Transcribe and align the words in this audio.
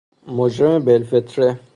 مجرم 0.27 0.83
بالفطره 0.85 1.59